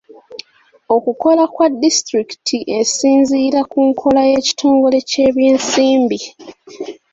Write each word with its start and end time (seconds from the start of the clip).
Okukola 0.95 1.43
kwa 1.53 1.67
disitulukiti 1.81 2.57
esinziira 2.79 3.59
ku 3.71 3.79
nkola 3.89 4.21
y'ekitongole 4.31 4.97
ky'ebyensimbi. 5.09 6.19